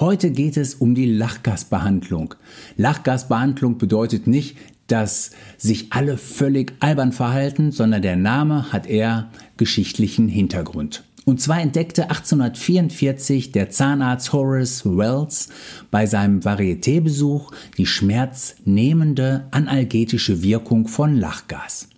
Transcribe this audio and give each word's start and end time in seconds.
Heute 0.00 0.30
geht 0.30 0.56
es 0.56 0.76
um 0.76 0.94
die 0.94 1.10
Lachgasbehandlung. 1.10 2.36
Lachgasbehandlung 2.76 3.78
bedeutet 3.78 4.28
nicht, 4.28 4.56
dass 4.86 5.32
sich 5.56 5.92
alle 5.92 6.16
völlig 6.16 6.74
albern 6.78 7.10
verhalten, 7.10 7.72
sondern 7.72 8.02
der 8.02 8.14
Name 8.14 8.72
hat 8.72 8.86
eher 8.86 9.30
geschichtlichen 9.56 10.28
Hintergrund. 10.28 11.02
Und 11.24 11.40
zwar 11.40 11.60
entdeckte 11.60 12.04
1844 12.04 13.50
der 13.50 13.70
Zahnarzt 13.70 14.32
Horace 14.32 14.86
Wells 14.86 15.48
bei 15.90 16.06
seinem 16.06 16.40
Varietébesuch 16.40 17.50
die 17.76 17.86
schmerznehmende 17.86 19.48
analgetische 19.50 20.44
Wirkung 20.44 20.86
von 20.86 21.16
Lachgas. 21.16 21.88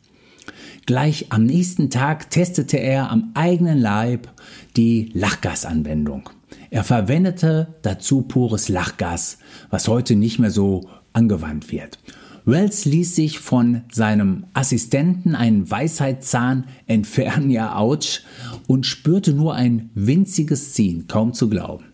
Gleich 0.86 1.26
am 1.28 1.44
nächsten 1.44 1.90
Tag 1.90 2.30
testete 2.30 2.78
er 2.78 3.10
am 3.10 3.30
eigenen 3.34 3.78
Leib 3.78 4.28
die 4.76 5.10
Lachgasanwendung. 5.12 6.30
Er 6.70 6.84
verwendete 6.84 7.74
dazu 7.82 8.22
pures 8.22 8.68
Lachgas, 8.68 9.38
was 9.70 9.88
heute 9.88 10.16
nicht 10.16 10.38
mehr 10.38 10.50
so 10.50 10.88
angewandt 11.12 11.72
wird. 11.72 11.98
Wells 12.44 12.84
ließ 12.84 13.14
sich 13.14 13.38
von 13.38 13.82
seinem 13.92 14.44
Assistenten 14.54 15.34
einen 15.34 15.70
Weisheitszahn 15.70 16.64
entfernen, 16.86 17.50
ja 17.50 17.76
ouch, 17.76 18.22
und 18.66 18.86
spürte 18.86 19.32
nur 19.32 19.54
ein 19.54 19.90
winziges 19.94 20.72
Ziehen, 20.72 21.06
kaum 21.06 21.34
zu 21.34 21.48
glauben. 21.48 21.84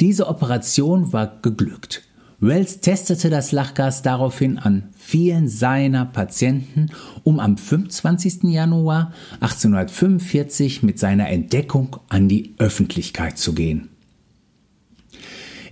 Diese 0.00 0.26
Operation 0.26 1.12
war 1.12 1.38
geglückt. 1.42 2.02
Wells 2.40 2.80
testete 2.80 3.30
das 3.30 3.52
Lachgas 3.52 4.02
daraufhin 4.02 4.58
an 4.58 4.90
vielen 4.98 5.48
seiner 5.48 6.04
Patienten, 6.04 6.90
um 7.22 7.40
am 7.40 7.56
25. 7.56 8.44
Januar 8.44 9.12
1845 9.40 10.82
mit 10.82 10.98
seiner 10.98 11.28
Entdeckung 11.28 11.96
an 12.08 12.28
die 12.28 12.54
Öffentlichkeit 12.58 13.38
zu 13.38 13.54
gehen. 13.54 13.88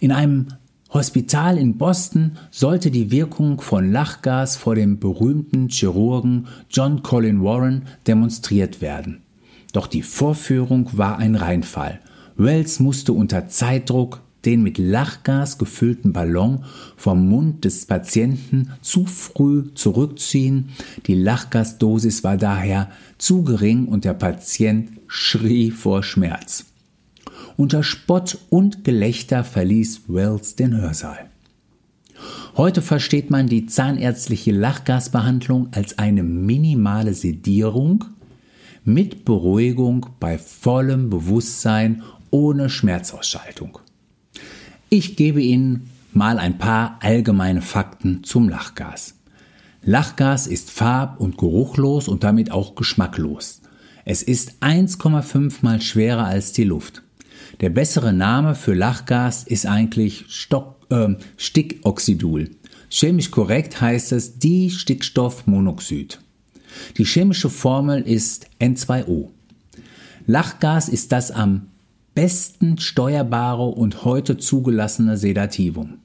In 0.03 0.11
einem 0.11 0.49
Hospital 0.93 1.57
in 1.57 1.79
Boston 1.79 2.33
sollte 2.51 2.91
die 2.91 3.13
Wirkung 3.13 3.61
von 3.61 3.93
Lachgas 3.93 4.57
vor 4.57 4.75
dem 4.75 4.99
berühmten 4.99 5.69
Chirurgen 5.69 6.49
John 6.69 7.05
Colin 7.05 7.45
Warren 7.45 7.83
demonstriert 8.09 8.81
werden. 8.81 9.23
Doch 9.73 9.87
die 9.87 10.03
Vorführung 10.03 10.91
war 10.99 11.19
ein 11.19 11.37
Reinfall. 11.37 12.01
Wells 12.37 12.81
musste 12.81 13.13
unter 13.13 13.47
Zeitdruck 13.47 14.23
den 14.45 14.65
mit 14.65 14.77
Lachgas 14.77 15.57
gefüllten 15.57 16.13
Ballon 16.13 16.65
vom 16.97 17.29
Mund 17.29 17.65
des 17.65 17.87
Patienten 17.87 18.73
zu 18.81 19.07
früh 19.07 19.73
zurückziehen. 19.75 20.71
Die 21.07 21.15
Lachgasdosis 21.15 22.25
war 22.25 22.37
daher 22.37 22.91
zu 23.19 23.45
gering 23.45 23.87
und 23.87 24.05
der 24.05 24.15
Patient 24.15 24.91
schrie 25.07 25.71
vor 25.71 26.03
Schmerz. 26.03 26.72
Unter 27.57 27.83
Spott 27.83 28.39
und 28.51 28.85
Gelächter 28.85 29.45
verließ 29.45 30.03
Wells 30.09 30.57
den 30.57 30.77
Hörsaal. 30.77 31.31
Heute 32.57 32.83
versteht 32.83 33.31
man 33.31 33.47
die 33.47 33.67
zahnärztliche 33.67 34.53
Lachgasbehandlung 34.53 35.69
als 35.73 35.99
eine 35.99 36.23
minimale 36.23 37.15
Sedierung 37.15 38.05
mit 38.85 39.25
Beruhigung 39.25 40.07
bei 40.21 40.39
vollem 40.39 41.09
Bewusstsein 41.09 42.03
ohne 42.31 42.69
Schmerzausschaltung. 42.69 43.79
Ich 44.89 45.17
gebe 45.17 45.41
Ihnen 45.41 45.91
mal 46.13 46.39
ein 46.39 46.59
paar 46.59 46.99
allgemeine 47.01 47.63
Fakten 47.63 48.25
zum 48.25 48.49
Lachgas. 48.49 49.15
Lachgas 49.83 50.47
ist 50.47 50.71
farb- 50.71 51.21
und 51.21 51.39
geruchlos 51.39 52.09
und 52.09 52.23
damit 52.23 52.51
auch 52.53 52.75
geschmacklos. 52.75 53.63
Es 54.05 54.23
ist 54.23 54.63
1,5 54.63 55.59
mal 55.63 55.81
schwerer 55.81 56.27
als 56.27 56.53
die 56.53 56.65
Luft. 56.65 57.03
Der 57.61 57.71
bessere 57.71 58.13
Name 58.13 58.55
für 58.55 58.75
Lachgas 58.75 59.45
ist 59.45 59.67
eigentlich 59.67 60.25
Stock, 60.29 60.77
äh, 60.91 61.15
Stickoxidul. 61.37 62.51
Chemisch 62.91 63.31
korrekt 63.31 63.81
heißt 63.81 64.13
es 64.13 64.39
Distickstoffmonoxid. 64.39 66.21
Die 66.97 67.05
chemische 67.05 67.51
Formel 67.51 68.03
ist 68.03 68.49
N2O. 68.61 69.31
Lachgas 70.27 70.89
ist 70.89 71.13
das 71.13 71.31
am 71.31 71.69
besten 72.15 72.79
steuerbare 72.79 73.67
und 73.67 74.05
heute 74.05 74.37
zugelassene 74.37 75.17
Sedativum. 75.17 75.99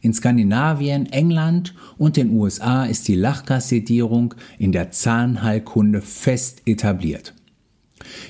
In 0.00 0.14
Skandinavien, 0.14 1.06
England 1.06 1.74
und 1.96 2.16
den 2.16 2.30
USA 2.30 2.84
ist 2.84 3.08
die 3.08 3.16
Lachgassedierung 3.16 4.34
in 4.58 4.70
der 4.70 4.92
Zahnheilkunde 4.92 6.02
fest 6.02 6.62
etabliert. 6.66 7.34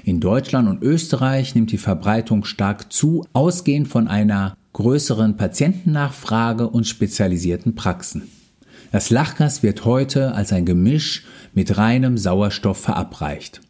In 0.04 0.20
Deutschland 0.20 0.68
und 0.68 0.82
Österreich 0.82 1.54
nimmt 1.54 1.72
die 1.72 1.78
Verbreitung 1.78 2.44
stark 2.44 2.92
zu, 2.92 3.24
ausgehend 3.32 3.88
von 3.88 4.08
einer 4.08 4.56
größeren 4.72 5.36
Patientennachfrage 5.36 6.68
und 6.68 6.86
spezialisierten 6.86 7.74
Praxen. 7.74 8.22
Das 8.92 9.10
Lachgas 9.10 9.62
wird 9.62 9.84
heute 9.84 10.34
als 10.34 10.52
ein 10.52 10.64
Gemisch 10.64 11.24
mit 11.52 11.76
reinem 11.76 12.16
Sauerstoff 12.16 12.78
verabreicht. 12.78 13.60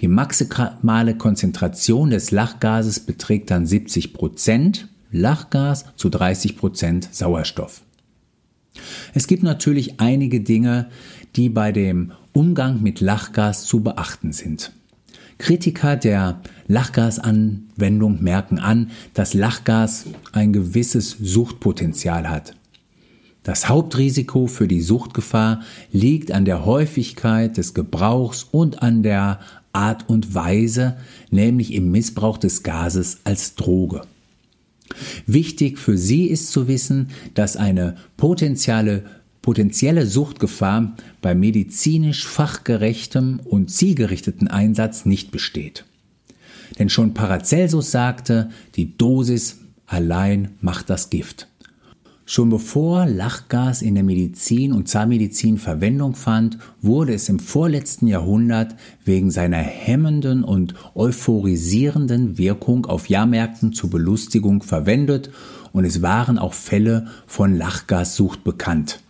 Die 0.00 0.08
maximale 0.08 1.16
Konzentration 1.16 2.10
des 2.10 2.30
Lachgases 2.30 3.00
beträgt 3.00 3.50
dann 3.50 3.66
70 3.66 4.12
Prozent 4.12 4.88
Lachgas 5.10 5.84
zu 5.96 6.08
30 6.08 6.56
Prozent 6.56 7.08
Sauerstoff. 7.12 7.82
Es 9.14 9.26
gibt 9.26 9.42
natürlich 9.42 10.00
einige 10.00 10.40
Dinge, 10.40 10.88
die 11.36 11.48
bei 11.48 11.72
dem 11.72 12.12
Umgang 12.32 12.82
mit 12.82 13.00
Lachgas 13.00 13.64
zu 13.64 13.82
beachten 13.82 14.32
sind. 14.32 14.72
Kritiker 15.38 15.96
der 15.96 16.40
Lachgasanwendung 16.66 18.22
merken 18.22 18.58
an, 18.58 18.90
dass 19.14 19.34
Lachgas 19.34 20.06
ein 20.32 20.52
gewisses 20.52 21.16
Suchtpotenzial 21.20 22.28
hat. 22.28 22.54
Das 23.44 23.68
Hauptrisiko 23.68 24.46
für 24.46 24.68
die 24.68 24.82
Suchtgefahr 24.82 25.62
liegt 25.90 26.32
an 26.32 26.44
der 26.44 26.66
Häufigkeit 26.66 27.56
des 27.56 27.72
Gebrauchs 27.72 28.46
und 28.50 28.82
an 28.82 29.02
der 29.02 29.40
Art 29.72 30.08
und 30.08 30.34
Weise, 30.34 30.96
nämlich 31.30 31.72
im 31.72 31.90
Missbrauch 31.90 32.36
des 32.36 32.62
Gases 32.62 33.18
als 33.24 33.54
Droge. 33.54 34.02
Wichtig 35.26 35.78
für 35.78 35.96
Sie 35.96 36.26
ist 36.26 36.50
zu 36.50 36.68
wissen, 36.68 37.08
dass 37.34 37.56
eine 37.56 37.96
potenzielle 38.16 39.04
potenzielle 39.42 40.06
Suchtgefahr 40.06 40.94
bei 41.22 41.34
medizinisch 41.34 42.26
fachgerechtem 42.26 43.40
und 43.44 43.70
zielgerichteten 43.70 44.48
Einsatz 44.48 45.04
nicht 45.04 45.30
besteht. 45.30 45.84
Denn 46.78 46.88
schon 46.88 47.14
Paracelsus 47.14 47.90
sagte, 47.90 48.50
die 48.76 48.96
Dosis 48.96 49.58
allein 49.86 50.50
macht 50.60 50.90
das 50.90 51.10
Gift. 51.10 51.48
Schon 52.30 52.50
bevor 52.50 53.06
Lachgas 53.06 53.80
in 53.80 53.94
der 53.94 54.04
Medizin 54.04 54.74
und 54.74 54.86
Zahnmedizin 54.86 55.56
Verwendung 55.56 56.14
fand, 56.14 56.58
wurde 56.82 57.14
es 57.14 57.30
im 57.30 57.38
vorletzten 57.38 58.06
Jahrhundert 58.06 58.76
wegen 59.02 59.30
seiner 59.30 59.56
hemmenden 59.56 60.44
und 60.44 60.74
euphorisierenden 60.94 62.36
Wirkung 62.36 62.84
auf 62.84 63.08
Jahrmärkten 63.08 63.72
zur 63.72 63.88
Belustigung 63.88 64.62
verwendet 64.62 65.30
und 65.72 65.86
es 65.86 66.02
waren 66.02 66.38
auch 66.38 66.52
Fälle 66.52 67.06
von 67.26 67.56
Lachgassucht 67.56 68.44
bekannt. 68.44 69.00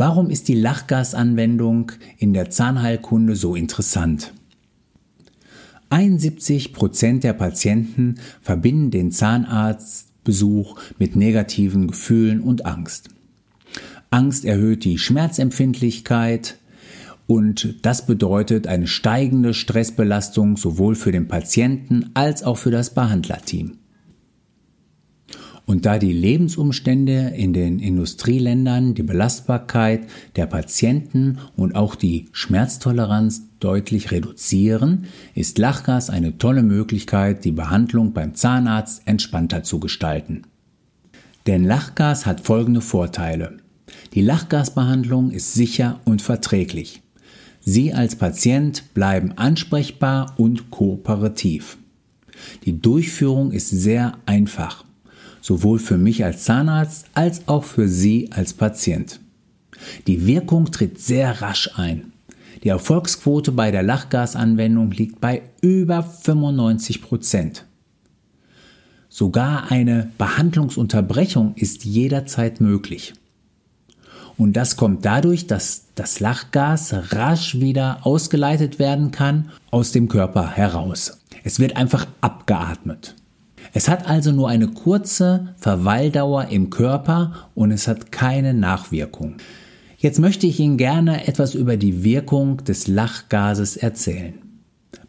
Warum 0.00 0.30
ist 0.30 0.48
die 0.48 0.54
Lachgasanwendung 0.54 1.92
in 2.16 2.32
der 2.32 2.48
Zahnheilkunde 2.48 3.36
so 3.36 3.54
interessant? 3.54 4.32
71 5.90 6.72
Prozent 6.72 7.22
der 7.22 7.34
Patienten 7.34 8.14
verbinden 8.40 8.90
den 8.90 9.12
Zahnarztbesuch 9.12 10.78
mit 10.98 11.16
negativen 11.16 11.88
Gefühlen 11.88 12.40
und 12.40 12.64
Angst. 12.64 13.10
Angst 14.08 14.46
erhöht 14.46 14.84
die 14.84 14.96
Schmerzempfindlichkeit 14.96 16.56
und 17.26 17.76
das 17.82 18.06
bedeutet 18.06 18.68
eine 18.68 18.86
steigende 18.86 19.52
Stressbelastung 19.52 20.56
sowohl 20.56 20.94
für 20.94 21.12
den 21.12 21.28
Patienten 21.28 22.08
als 22.14 22.42
auch 22.42 22.56
für 22.56 22.70
das 22.70 22.94
Behandlerteam. 22.94 23.79
Und 25.70 25.86
da 25.86 25.98
die 25.98 26.12
Lebensumstände 26.12 27.32
in 27.36 27.52
den 27.52 27.78
Industrieländern 27.78 28.94
die 28.94 29.04
Belastbarkeit 29.04 30.00
der 30.34 30.46
Patienten 30.46 31.38
und 31.54 31.76
auch 31.76 31.94
die 31.94 32.26
Schmerztoleranz 32.32 33.42
deutlich 33.60 34.10
reduzieren, 34.10 35.04
ist 35.36 35.58
Lachgas 35.58 36.10
eine 36.10 36.38
tolle 36.38 36.64
Möglichkeit, 36.64 37.44
die 37.44 37.52
Behandlung 37.52 38.12
beim 38.12 38.34
Zahnarzt 38.34 39.02
entspannter 39.04 39.62
zu 39.62 39.78
gestalten. 39.78 40.42
Denn 41.46 41.62
Lachgas 41.62 42.26
hat 42.26 42.40
folgende 42.40 42.80
Vorteile. 42.80 43.58
Die 44.14 44.22
Lachgasbehandlung 44.22 45.30
ist 45.30 45.54
sicher 45.54 46.00
und 46.04 46.20
verträglich. 46.20 47.00
Sie 47.60 47.94
als 47.94 48.16
Patient 48.16 48.92
bleiben 48.92 49.34
ansprechbar 49.36 50.34
und 50.36 50.72
kooperativ. 50.72 51.78
Die 52.64 52.80
Durchführung 52.80 53.52
ist 53.52 53.70
sehr 53.70 54.14
einfach, 54.26 54.84
sowohl 55.40 55.78
für 55.78 55.98
mich 55.98 56.24
als 56.24 56.44
Zahnarzt 56.44 57.06
als 57.14 57.48
auch 57.48 57.64
für 57.64 57.88
Sie 57.88 58.30
als 58.32 58.52
Patient. 58.52 59.20
Die 60.06 60.26
Wirkung 60.26 60.70
tritt 60.70 61.00
sehr 61.00 61.40
rasch 61.40 61.70
ein. 61.76 62.12
Die 62.62 62.68
Erfolgsquote 62.68 63.52
bei 63.52 63.70
der 63.70 63.82
Lachgasanwendung 63.82 64.90
liegt 64.90 65.20
bei 65.20 65.42
über 65.62 66.02
95 66.02 67.00
Prozent. 67.00 67.64
Sogar 69.08 69.70
eine 69.70 70.10
Behandlungsunterbrechung 70.18 71.54
ist 71.56 71.84
jederzeit 71.84 72.60
möglich. 72.60 73.14
Und 74.36 74.54
das 74.54 74.76
kommt 74.76 75.04
dadurch, 75.04 75.46
dass 75.46 75.86
das 75.96 76.20
Lachgas 76.20 76.94
rasch 77.12 77.56
wieder 77.56 78.06
ausgeleitet 78.06 78.78
werden 78.78 79.10
kann 79.10 79.50
aus 79.70 79.92
dem 79.92 80.08
Körper 80.08 80.48
heraus. 80.48 81.20
Es 81.44 81.60
wird 81.60 81.76
einfach 81.76 82.06
abgeatmet. 82.20 83.16
Es 83.72 83.88
hat 83.88 84.08
also 84.08 84.32
nur 84.32 84.48
eine 84.48 84.68
kurze 84.68 85.54
Verweildauer 85.56 86.48
im 86.48 86.70
Körper 86.70 87.50
und 87.54 87.70
es 87.70 87.86
hat 87.86 88.10
keine 88.10 88.52
Nachwirkung. 88.54 89.36
Jetzt 89.98 90.18
möchte 90.18 90.46
ich 90.46 90.58
Ihnen 90.58 90.76
gerne 90.76 91.28
etwas 91.28 91.54
über 91.54 91.76
die 91.76 92.02
Wirkung 92.02 92.64
des 92.64 92.88
Lachgases 92.88 93.76
erzählen. 93.76 94.34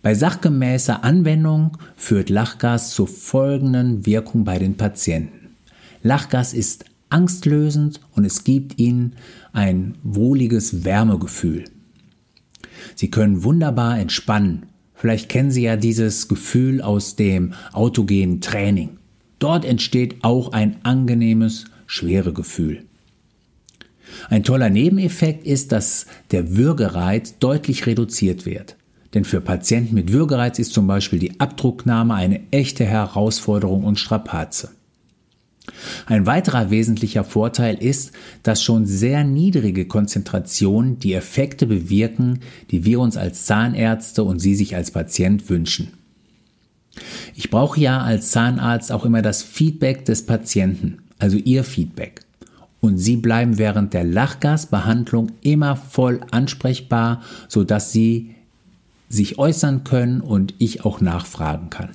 Bei 0.01 0.13
sachgemäßer 0.13 1.03
Anwendung 1.03 1.77
führt 1.95 2.29
Lachgas 2.29 2.91
zur 2.91 3.07
folgenden 3.07 4.05
Wirkung 4.05 4.43
bei 4.43 4.59
den 4.59 4.75
Patienten. 4.75 5.55
Lachgas 6.03 6.53
ist 6.53 6.85
angstlösend 7.09 8.01
und 8.15 8.25
es 8.25 8.43
gibt 8.43 8.79
ihnen 8.79 9.13
ein 9.53 9.95
wohliges 10.03 10.83
Wärmegefühl. 10.83 11.65
Sie 12.95 13.11
können 13.11 13.43
wunderbar 13.43 13.99
entspannen. 13.99 14.65
Vielleicht 15.01 15.29
kennen 15.29 15.49
Sie 15.49 15.63
ja 15.63 15.77
dieses 15.77 16.27
Gefühl 16.27 16.79
aus 16.79 17.15
dem 17.15 17.55
autogenen 17.73 18.39
Training. 18.39 18.99
Dort 19.39 19.65
entsteht 19.65 20.23
auch 20.23 20.51
ein 20.51 20.75
angenehmes 20.83 21.65
Schweregefühl. 21.87 22.83
Ein 24.29 24.43
toller 24.43 24.69
Nebeneffekt 24.69 25.47
ist, 25.47 25.71
dass 25.71 26.05
der 26.29 26.55
Würgereiz 26.55 27.39
deutlich 27.39 27.87
reduziert 27.87 28.45
wird. 28.45 28.75
Denn 29.15 29.25
für 29.25 29.41
Patienten 29.41 29.95
mit 29.95 30.11
Würgereiz 30.11 30.59
ist 30.59 30.71
zum 30.71 30.85
Beispiel 30.85 31.17
die 31.17 31.39
Abdrucknahme 31.39 32.13
eine 32.13 32.41
echte 32.51 32.85
Herausforderung 32.85 33.83
und 33.83 33.97
Strapaze. 33.97 34.69
Ein 36.05 36.25
weiterer 36.25 36.69
wesentlicher 36.69 37.23
Vorteil 37.23 37.75
ist, 37.75 38.11
dass 38.43 38.63
schon 38.63 38.85
sehr 38.85 39.23
niedrige 39.23 39.85
Konzentrationen 39.85 40.99
die 40.99 41.13
Effekte 41.13 41.65
bewirken, 41.65 42.39
die 42.71 42.85
wir 42.85 42.99
uns 42.99 43.17
als 43.17 43.45
Zahnärzte 43.45 44.23
und 44.23 44.39
Sie 44.39 44.55
sich 44.55 44.75
als 44.75 44.91
Patient 44.91 45.49
wünschen. 45.49 45.93
Ich 47.35 47.49
brauche 47.49 47.79
ja 47.79 48.01
als 48.01 48.31
Zahnarzt 48.31 48.91
auch 48.91 49.05
immer 49.05 49.21
das 49.21 49.43
Feedback 49.43 50.05
des 50.05 50.25
Patienten, 50.25 50.99
also 51.19 51.37
Ihr 51.37 51.63
Feedback 51.63 52.21
und 52.81 52.97
Sie 52.97 53.15
bleiben 53.15 53.57
während 53.57 53.93
der 53.93 54.03
Lachgasbehandlung 54.03 55.31
immer 55.41 55.77
voll 55.77 56.21
ansprechbar, 56.31 57.21
sodass 57.47 57.93
Sie 57.93 58.35
sich 59.07 59.37
äußern 59.37 59.83
können 59.83 60.19
und 60.19 60.55
ich 60.57 60.83
auch 60.83 60.99
nachfragen 60.99 61.69
kann. 61.69 61.89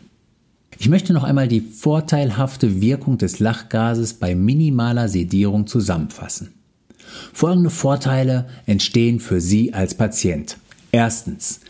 Ich 0.78 0.88
möchte 0.88 1.12
noch 1.12 1.24
einmal 1.24 1.48
die 1.48 1.60
vorteilhafte 1.60 2.80
Wirkung 2.80 3.18
des 3.18 3.38
Lachgases 3.38 4.14
bei 4.14 4.34
minimaler 4.34 5.08
Sedierung 5.08 5.66
zusammenfassen. 5.66 6.52
Folgende 7.32 7.70
Vorteile 7.70 8.46
entstehen 8.66 9.20
für 9.20 9.40
Sie 9.40 9.72
als 9.72 9.94
Patient. 9.94 10.58
Erstens, 10.92 11.60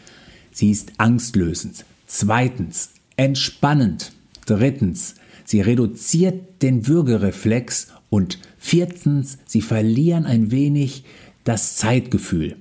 sie 0.52 0.70
ist 0.70 0.92
angstlösend. 0.98 1.84
Zweitens, 2.06 2.90
entspannend. 3.16 4.12
Drittens, 4.46 5.16
sie 5.44 5.60
reduziert 5.60 6.62
den 6.62 6.86
Würgereflex 6.86 7.88
und 8.10 8.38
viertens, 8.58 9.38
sie 9.46 9.60
verlieren 9.60 10.26
ein 10.26 10.50
wenig 10.50 11.04
das 11.44 11.76
Zeitgefühl. 11.76 12.56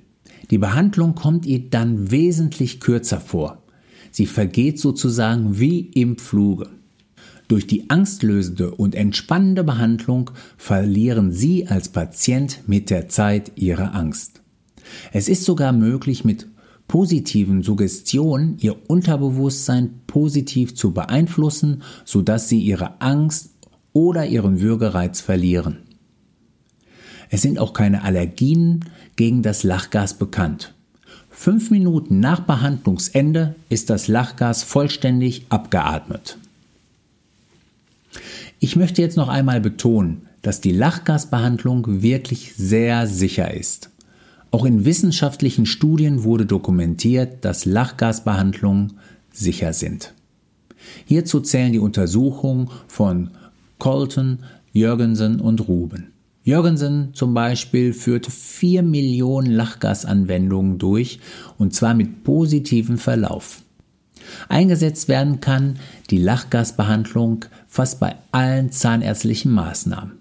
Die 0.50 0.58
Behandlung 0.58 1.14
kommt 1.14 1.46
ihr 1.46 1.70
dann 1.70 2.10
wesentlich 2.10 2.80
kürzer 2.80 3.20
vor. 3.20 3.62
Sie 4.16 4.24
vergeht 4.24 4.80
sozusagen 4.80 5.60
wie 5.60 5.80
im 5.80 6.16
Fluge. 6.16 6.70
Durch 7.48 7.66
die 7.66 7.90
angstlösende 7.90 8.70
und 8.70 8.94
entspannende 8.94 9.62
Behandlung 9.62 10.30
verlieren 10.56 11.32
Sie 11.32 11.66
als 11.68 11.90
Patient 11.90 12.60
mit 12.66 12.88
der 12.88 13.10
Zeit 13.10 13.52
Ihre 13.56 13.92
Angst. 13.92 14.40
Es 15.12 15.28
ist 15.28 15.44
sogar 15.44 15.74
möglich, 15.74 16.24
mit 16.24 16.46
positiven 16.88 17.62
Suggestionen 17.62 18.56
Ihr 18.58 18.88
Unterbewusstsein 18.88 20.00
positiv 20.06 20.74
zu 20.74 20.94
beeinflussen, 20.94 21.82
sodass 22.06 22.48
Sie 22.48 22.60
Ihre 22.60 23.02
Angst 23.02 23.50
oder 23.92 24.24
ihren 24.24 24.62
Würgereiz 24.62 25.20
verlieren. 25.20 25.80
Es 27.28 27.42
sind 27.42 27.58
auch 27.58 27.74
keine 27.74 28.02
Allergien 28.02 28.86
gegen 29.16 29.42
das 29.42 29.62
Lachgas 29.62 30.14
bekannt. 30.14 30.74
Fünf 31.38 31.70
Minuten 31.70 32.18
nach 32.18 32.40
Behandlungsende 32.40 33.54
ist 33.68 33.90
das 33.90 34.08
Lachgas 34.08 34.64
vollständig 34.64 35.46
abgeatmet. 35.50 36.38
Ich 38.58 38.74
möchte 38.74 39.02
jetzt 39.02 39.18
noch 39.18 39.28
einmal 39.28 39.60
betonen, 39.60 40.22
dass 40.42 40.60
die 40.62 40.72
Lachgasbehandlung 40.72 42.02
wirklich 42.02 42.54
sehr 42.56 43.06
sicher 43.06 43.52
ist. 43.54 43.90
Auch 44.50 44.64
in 44.64 44.86
wissenschaftlichen 44.86 45.66
Studien 45.66 46.24
wurde 46.24 46.46
dokumentiert, 46.46 47.44
dass 47.44 47.66
Lachgasbehandlungen 47.66 48.94
sicher 49.30 49.72
sind. 49.72 50.14
Hierzu 51.04 51.40
zählen 51.40 51.72
die 51.72 51.78
Untersuchungen 51.78 52.70
von 52.88 53.30
Colton, 53.78 54.38
Jürgensen 54.72 55.40
und 55.40 55.68
Ruben. 55.68 56.15
Jürgensen 56.46 57.12
zum 57.12 57.34
Beispiel 57.34 57.92
führte 57.92 58.30
4 58.30 58.84
Millionen 58.84 59.50
Lachgasanwendungen 59.50 60.78
durch 60.78 61.18
und 61.58 61.74
zwar 61.74 61.92
mit 61.92 62.22
positivem 62.22 62.98
Verlauf. 62.98 63.62
Eingesetzt 64.48 65.08
werden 65.08 65.40
kann 65.40 65.80
die 66.08 66.18
Lachgasbehandlung 66.18 67.46
fast 67.66 67.98
bei 67.98 68.14
allen 68.30 68.70
zahnärztlichen 68.70 69.50
Maßnahmen. 69.50 70.18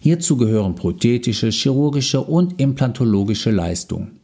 Hierzu 0.00 0.36
gehören 0.36 0.74
prothetische, 0.74 1.50
chirurgische 1.50 2.20
und 2.20 2.60
implantologische 2.60 3.52
Leistungen. 3.52 4.18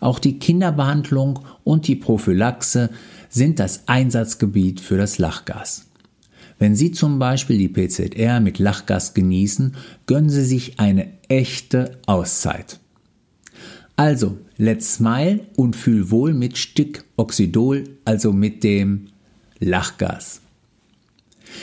Auch 0.00 0.18
die 0.18 0.38
Kinderbehandlung 0.38 1.38
und 1.64 1.88
die 1.88 1.96
Prophylaxe 1.96 2.90
sind 3.30 3.58
das 3.58 3.88
Einsatzgebiet 3.88 4.82
für 4.82 4.98
das 4.98 5.16
Lachgas. 5.16 5.89
Wenn 6.60 6.76
Sie 6.76 6.92
zum 6.92 7.18
Beispiel 7.18 7.56
die 7.56 7.70
PZR 7.70 8.38
mit 8.38 8.58
Lachgas 8.58 9.14
genießen, 9.14 9.76
gönnen 10.06 10.28
Sie 10.28 10.44
sich 10.44 10.78
eine 10.78 11.08
echte 11.28 11.96
Auszeit. 12.06 12.78
Also, 13.96 14.36
let's 14.58 14.96
smile 14.96 15.40
und 15.56 15.74
fühl 15.74 16.10
wohl 16.10 16.34
mit 16.34 16.58
Stickoxidol, 16.58 17.84
also 18.04 18.34
mit 18.34 18.62
dem 18.62 19.06
Lachgas. 19.58 20.42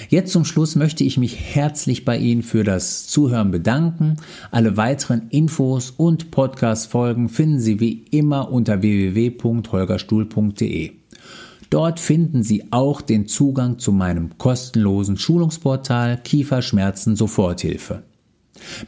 Jetzt 0.10 0.34
zum 0.34 0.46
Schluss 0.46 0.76
möchte 0.76 1.04
ich 1.04 1.20
mich 1.20 1.38
herzlich 1.38 2.04
bei 2.04 2.18
Ihnen 2.18 2.42
für 2.42 2.64
das 2.64 3.06
Zuhören 3.06 3.52
bedanken. 3.52 4.16
Alle 4.50 4.78
weiteren 4.78 5.28
Infos 5.30 5.92
und 5.92 6.32
Podcast-Folgen 6.32 7.30
finden 7.30 7.60
Sie 7.60 7.80
wie 7.80 8.04
immer 8.10 8.52
unter 8.52 8.82
www.holgerstuhl.de. 8.82 10.97
Dort 11.70 12.00
finden 12.00 12.44
Sie 12.44 12.72
auch 12.72 13.02
den 13.02 13.28
Zugang 13.28 13.80
zu 13.80 13.92
meinem 13.92 14.38
kostenlosen 14.38 15.18
Schulungsportal 15.18 16.18
Kieferschmerzen 16.24 17.16
Soforthilfe. 17.16 18.04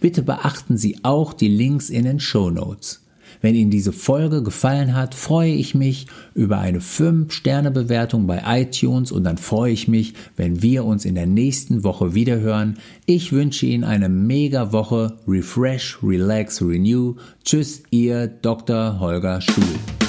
Bitte 0.01 0.24
beachten 0.24 0.77
Sie 0.77 1.00
auch 1.03 1.33
die 1.33 1.50
Links 1.50 1.89
in 1.89 2.05
den 2.05 2.19
Show 2.19 2.50
Notes. 2.50 3.05
Wenn 3.41 3.55
Ihnen 3.55 3.71
diese 3.71 3.93
Folge 3.93 4.43
gefallen 4.43 4.95
hat, 4.95 5.15
freue 5.15 5.53
ich 5.53 5.74
mich 5.74 6.07
über 6.33 6.59
eine 6.59 6.79
5-Sterne-Bewertung 6.79 8.27
bei 8.27 8.41
iTunes 8.45 9.12
und 9.12 9.24
dann 9.24 9.38
freue 9.38 9.71
ich 9.71 9.88
mich, 9.88 10.13
wenn 10.36 10.62
wir 10.62 10.83
uns 10.83 11.05
in 11.05 11.15
der 11.15 11.27
nächsten 11.27 11.83
Woche 11.83 12.13
wiederhören. 12.13 12.77
Ich 13.05 13.31
wünsche 13.31 13.65
Ihnen 13.65 13.83
eine 13.83 14.09
mega 14.09 14.74
Woche. 14.74 15.17
Refresh, 15.27 16.00
relax, 16.03 16.62
renew. 16.62 17.15
Tschüss, 17.43 17.83
Ihr 17.91 18.27
Dr. 18.27 19.00
Holger 19.00 19.39
Stuhl. 19.39 20.08